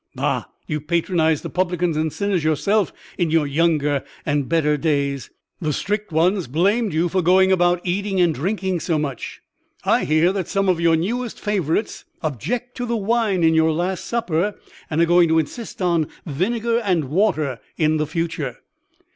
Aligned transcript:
"Bah! 0.15 0.45
you 0.65 0.81
patronised 0.81 1.43
the 1.43 1.49
publicans 1.51 1.95
and 1.95 2.11
sinners 2.11 2.43
yourself 2.43 2.91
in 3.19 3.29
your 3.29 3.45
younger 3.45 4.03
and 4.25 4.49
better 4.49 4.75
days. 4.75 5.29
The 5.61 5.71
strict 5.71 6.11
ones 6.11 6.47
blamed 6.47 6.91
you 6.91 7.07
for 7.07 7.21
going 7.21 7.51
about 7.51 7.81
eating 7.83 8.19
and 8.19 8.33
drinking 8.33 8.79
so 8.79 8.97
much. 8.97 9.41
I 9.83 10.05
hear 10.05 10.33
that 10.33 10.47
some 10.47 10.67
of 10.69 10.81
your 10.81 10.95
newest 10.95 11.39
favorites 11.39 12.05
object 12.23 12.75
to 12.77 12.87
the 12.87 12.97
wine 12.97 13.43
in 13.43 13.53
your 13.53 13.71
last 13.71 14.05
supper, 14.05 14.55
and 14.89 14.99
are 15.01 15.05
going 15.05 15.27
to 15.29 15.37
insist 15.37 15.83
on 15.83 16.07
vinegar 16.25 16.79
and 16.79 17.03
water 17.05 17.59
in 17.77 18.03
future." 18.07 18.57